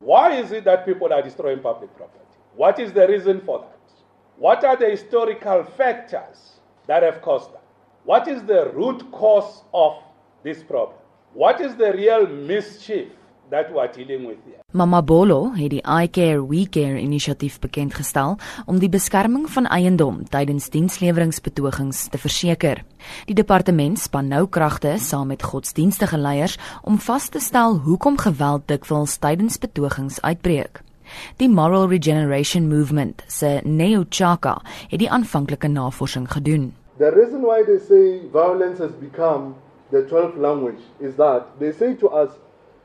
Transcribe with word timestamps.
Why 0.00 0.32
is 0.32 0.50
it 0.50 0.64
that 0.64 0.86
people 0.86 1.12
are 1.12 1.22
destroying 1.22 1.60
public 1.60 1.94
property? 1.96 2.24
What 2.56 2.78
is 2.80 2.92
the 2.92 3.06
reason 3.06 3.40
for 3.42 3.60
that? 3.60 3.78
What 4.36 4.64
are 4.64 4.76
the 4.76 4.88
historical 4.88 5.62
factors 5.62 6.60
that 6.86 7.02
have 7.02 7.20
caused 7.20 7.52
that? 7.52 7.62
What 8.04 8.26
is 8.26 8.42
the 8.42 8.70
root 8.70 9.10
cause 9.12 9.62
of 9.74 10.02
this 10.42 10.62
problem? 10.62 10.98
What 11.34 11.60
is 11.60 11.76
the 11.76 11.92
real 11.92 12.26
mischief 12.26 13.12
that 13.50 13.70
we 13.72 13.78
are 13.78 13.90
dealing 13.92 14.26
with 14.26 14.38
here? 14.46 14.58
Mama 14.72 15.02
Bolo 15.02 15.50
het 15.52 15.70
die 15.70 15.82
I 15.82 16.08
Care 16.10 16.46
We 16.46 16.68
Care 16.70 16.98
inisiatief 17.00 17.58
bekend 17.58 17.94
gestel 17.94 18.36
om 18.66 18.78
die 18.78 18.88
beskerming 18.88 19.48
van 19.50 19.66
eiendom 19.66 20.22
tydens 20.30 20.70
diensleweringsbetogings 20.70 22.08
te 22.08 22.18
verseker. 22.18 22.84
Die 23.26 23.34
departement 23.34 23.98
span 23.98 24.30
nou 24.30 24.46
kragte 24.48 24.96
saam 24.98 25.32
met 25.34 25.42
godsdienstige 25.42 26.18
leiers 26.18 26.58
om 26.82 26.98
vas 26.98 27.28
te 27.28 27.42
stel 27.42 27.80
hoekom 27.86 28.18
geweld 28.18 28.68
dikwels 28.70 29.18
tydens 29.18 29.58
betogings 29.58 30.20
uitbreek. 30.22 30.82
Die 31.42 31.48
Moral 31.48 31.88
Regeneration 31.90 32.68
Movement 32.68 33.24
se 33.26 33.60
Neo 33.64 34.04
Chaka 34.08 34.60
het 34.90 35.00
die 35.02 35.10
aanvanklike 35.10 35.68
navorsing 35.68 36.28
gedoen. 36.30 36.70
The 36.98 37.10
reason 37.10 37.42
why 37.42 37.64
they 37.64 37.78
say 37.78 38.20
violence 38.30 38.78
has 38.78 38.94
become 39.00 39.54
the 39.90 40.06
12th 40.06 40.38
language 40.38 40.82
is 41.00 41.16
that 41.16 41.58
they 41.58 41.72
say 41.72 41.94
to 41.94 42.06
us 42.06 42.30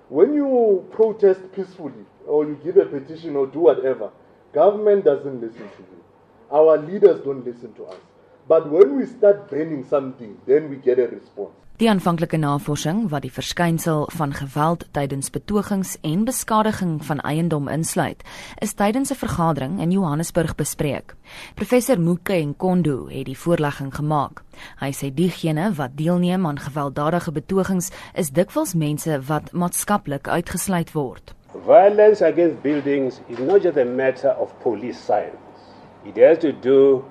when 0.09 0.33
you 0.33 0.85
protest 0.91 1.41
peacefully 1.53 2.05
or 2.27 2.45
you 2.45 2.59
give 2.63 2.77
a 2.77 2.85
petition 2.85 3.35
or 3.35 3.47
do 3.47 3.59
whatever, 3.59 4.11
government 4.53 5.05
doesn't 5.05 5.41
listen 5.41 5.69
to 5.69 5.81
you. 5.81 6.03
Our 6.51 6.77
leaders 6.77 7.21
don't 7.21 7.45
listen 7.45 7.73
to 7.73 7.85
us. 7.85 7.99
But 8.47 8.69
when 8.69 8.97
we 8.97 9.05
start 9.07 9.49
burning 9.49 9.85
something, 9.87 10.37
then 10.45 10.69
we 10.69 10.75
get 10.75 10.99
a 10.99 11.07
response. 11.07 11.55
Die 11.75 11.89
aanvanklike 11.91 12.37
navorsing 12.39 13.01
wat 13.11 13.25
die 13.25 13.31
verskynsel 13.35 14.05
van 14.15 14.31
geweld 14.31 14.85
tydens 14.95 15.27
betogings 15.27 15.97
en 16.07 16.21
beskadiging 16.23 17.01
van 17.03 17.19
eiendom 17.27 17.67
insluit, 17.67 18.23
is 18.63 18.73
tydens 18.79 19.11
'n 19.11 19.19
vergadering 19.19 19.81
in 19.81 19.91
Johannesburg 19.91 20.55
bespreek. 20.55 21.15
Professor 21.55 21.99
Moeke 21.99 22.33
Nkondo 22.33 23.07
het 23.09 23.25
die 23.25 23.37
voorlegging 23.37 23.95
gemaak. 23.95 24.43
Hy 24.79 24.91
sê 24.91 25.13
diegene 25.13 25.73
wat 25.73 25.97
deelneem 25.97 26.47
aan 26.47 26.59
gewelddadige 26.59 27.31
betogings 27.31 27.91
is 28.13 28.29
dikwels 28.29 28.73
mense 28.73 29.21
wat 29.27 29.51
maatskaplik 29.51 30.27
uitgesluit 30.27 30.91
word. 30.91 31.35
Violence 31.65 32.25
against 32.25 32.61
buildings 32.61 33.19
is 33.27 33.39
not 33.39 33.63
just 33.63 33.77
a 33.77 33.85
matter 33.85 34.35
of 34.39 34.53
police 34.59 35.03
science. 35.03 35.59
It 36.05 36.15
has 36.15 36.37
to 36.37 36.59
do 36.59 37.03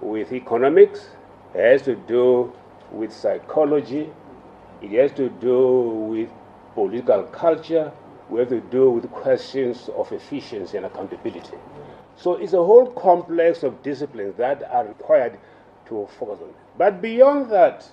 with 0.00 0.32
economics, 0.32 1.00
it 1.54 1.60
has 1.60 1.82
to 1.82 1.94
do 2.06 2.50
with 2.92 3.12
psychology, 3.12 4.10
it 4.82 4.90
has 4.90 5.12
to 5.16 5.28
do 5.28 6.08
with 6.10 6.30
political 6.74 7.24
culture, 7.24 7.92
we 8.30 8.40
have 8.40 8.48
to 8.48 8.60
do 8.60 8.90
with 8.90 9.10
questions 9.10 9.88
of 9.96 10.12
efficiency 10.12 10.76
and 10.76 10.86
accountability. 10.86 11.56
So 12.16 12.34
it's 12.34 12.52
a 12.52 12.62
whole 12.62 12.86
complex 12.86 13.62
of 13.62 13.82
disciplines 13.82 14.36
that 14.36 14.62
are 14.70 14.86
required 14.86 15.38
to 15.88 16.08
focus 16.18 16.40
on. 16.42 16.52
But 16.76 17.00
beyond 17.00 17.50
that, 17.50 17.88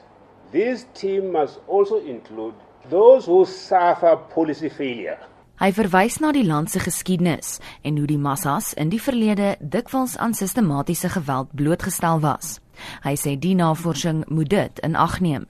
this 0.52 0.86
team 0.94 1.32
must 1.32 1.60
also 1.68 2.00
include 2.00 2.56
those 2.90 3.26
who 3.26 3.46
suffer 3.46 4.16
policy 4.16 4.70
failure. 4.70 5.18
Hy 5.56 5.72
verwys 5.72 6.18
na 6.20 6.34
die 6.36 6.44
land 6.44 6.68
se 6.74 6.82
geskiedenis 6.84 7.62
en 7.88 7.96
hoe 7.96 8.08
die 8.10 8.20
massas 8.20 8.74
in 8.76 8.90
die 8.92 9.00
verlede 9.00 9.54
dikwels 9.60 10.18
aan 10.20 10.36
sistematiese 10.36 11.10
geweld 11.14 11.54
blootgestel 11.56 12.20
was. 12.26 12.58
Hy 13.04 13.16
sê 13.16 13.40
die 13.40 13.56
navorsing 13.56 14.24
moet 14.28 14.50
dit 14.50 14.80
in 14.80 14.96
ag 14.96 15.20
neem. 15.20 15.48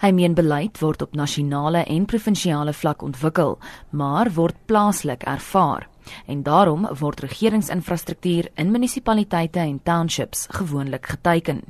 Hy 0.00 0.10
meen 0.12 0.34
beleid 0.34 0.80
word 0.80 1.02
op 1.02 1.14
nasionale 1.14 1.84
en 1.84 2.06
provinsiale 2.06 2.72
vlak 2.72 3.02
ontwikkel, 3.02 3.58
maar 3.90 4.30
word 4.34 4.56
plaaslik 4.66 5.26
ervaar 5.26 5.88
en 6.26 6.42
daarom 6.46 6.86
word 7.00 7.24
regeringsinfrastruktuur 7.24 8.50
in 8.54 8.70
munisipaliteite 8.70 9.58
en 9.58 9.80
townships 9.82 10.46
gewoonlik 10.54 11.06
geteken. 11.06 11.64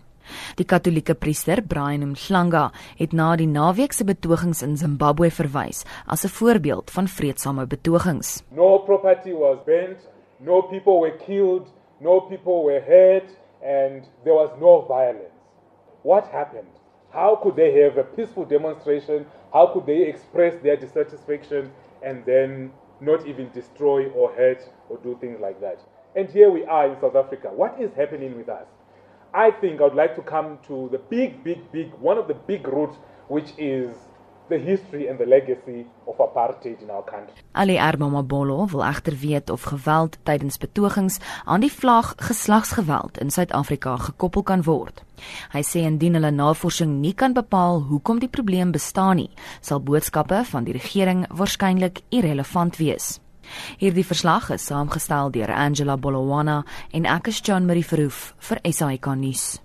Die 0.59 0.67
Katolieke 0.67 1.15
priester 1.15 1.63
Brian 1.63 2.11
Mhlanga 2.11 2.71
het 2.99 3.13
na 3.15 3.31
die 3.39 3.47
naweek 3.47 3.95
se 3.95 4.05
betogings 4.05 4.63
in 4.67 4.77
Zimbabwe 4.77 5.31
verwys 5.31 5.85
as 6.07 6.25
'n 6.25 6.35
voorbeeld 6.39 6.91
van 6.91 7.09
vredesame 7.09 7.67
betogings. 7.67 8.43
No 8.51 8.79
property 8.79 9.33
was 9.33 9.59
burnt, 9.65 10.01
no 10.39 10.63
people 10.63 11.01
were 11.01 11.17
killed, 11.27 11.73
no 12.01 12.21
people 12.21 12.65
were 12.65 12.83
hurt 12.87 13.31
and 13.65 14.07
there 14.25 14.35
was 14.35 14.51
no 14.61 14.83
violence. 14.83 15.35
What 16.03 16.27
happened? 16.29 16.69
How 17.13 17.37
could 17.43 17.57
they 17.57 17.73
have 17.81 17.97
a 17.99 18.05
peaceful 18.05 18.45
demonstration? 18.45 19.27
How 19.53 19.69
could 19.69 19.87
they 19.87 20.03
express 20.03 20.55
their 20.63 20.77
dissatisfaction 20.77 21.71
and 22.03 22.25
then 22.27 22.73
not 23.01 23.27
even 23.27 23.51
destroy 23.53 24.09
or 24.11 24.33
hurt 24.33 24.63
or 24.89 24.99
do 24.99 25.17
things 25.21 25.41
like 25.41 25.61
that? 25.61 25.81
And 26.15 26.29
here 26.29 26.51
we 26.51 26.65
are 26.65 26.89
in 26.89 27.01
South 27.01 27.17
Africa. 27.17 27.49
What 27.53 27.81
is 27.81 27.93
happening 27.95 28.37
with 28.37 28.49
us? 28.49 28.67
I 29.35 29.51
think 29.51 29.81
I 29.81 29.85
would 29.85 29.95
like 29.95 30.15
to 30.17 30.23
come 30.23 30.59
to 30.67 30.89
the 30.93 30.99
big, 30.99 31.45
big, 31.45 31.71
big, 31.73 31.93
one 31.95 32.17
of 32.17 32.29
the 32.29 32.35
big 32.35 32.67
roots, 32.67 32.97
which 33.29 33.53
is 33.59 33.91
the 34.49 34.59
history 34.59 35.09
and 35.09 35.19
the 35.19 35.27
legacy 35.27 35.87
of 36.07 36.17
apartheid 36.19 36.83
in 36.83 36.91
our 36.91 37.05
country. 37.05 37.35
Ali 37.53 37.77
Ermama 37.77 38.23
Bolo 38.23 38.67
wil 38.67 38.85
egter 38.85 39.17
weet 39.21 39.51
of 39.51 39.63
geweld 39.63 40.19
tydens 40.23 40.59
betogings 40.59 41.19
aan 41.45 41.61
die 41.61 41.73
vlag 41.73 42.15
geslagsgeweld 42.17 43.19
in 43.19 43.31
Suid-Afrika 43.31 43.97
gekoppel 43.97 44.43
kan 44.43 44.63
word. 44.63 45.03
Hy 45.53 45.63
sê 45.65 45.85
indien 45.89 46.15
hulle 46.15 46.31
navorsing 46.31 47.01
nie 47.01 47.15
kan 47.15 47.33
bepaal 47.33 47.83
hoekom 47.89 48.21
die 48.21 48.31
probleem 48.31 48.71
bestaan 48.71 49.17
nie, 49.17 49.31
sal 49.61 49.81
boodskappe 49.81 50.45
van 50.51 50.65
die 50.65 50.77
regering 50.77 51.25
waarskynlik 51.31 52.03
irrelevant 52.11 52.77
wees. 52.77 53.17
Hierdie 53.79 54.07
verslag 54.07 54.51
is 54.51 54.67
saamgestel 54.67 55.31
deur 55.31 55.53
Angela 55.55 55.97
Bolowana 55.97 56.65
en 56.93 57.07
ek 57.07 57.31
is 57.33 57.41
John 57.41 57.67
Marie 57.67 57.87
Verhoef 57.87 58.35
vir 58.49 58.63
SAK 58.67 59.15
nuus. 59.15 59.57